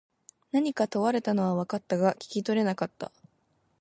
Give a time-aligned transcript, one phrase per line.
[0.51, 3.11] 何か問われたのは分かったが、聞き取れなかった。